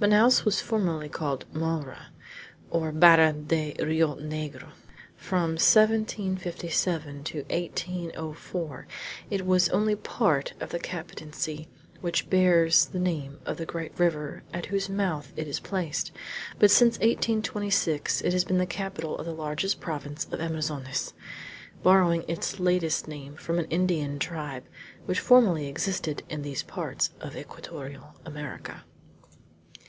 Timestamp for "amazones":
20.40-21.12